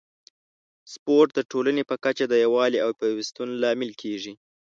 سپورت 0.93 1.29
د 1.35 1.39
ټولنې 1.51 1.83
په 1.89 1.95
کچه 2.03 2.25
د 2.29 2.33
یووالي 2.43 2.79
او 2.85 2.91
پیوستون 3.01 3.49
لامل 3.61 3.91
کیږي. 4.01 4.33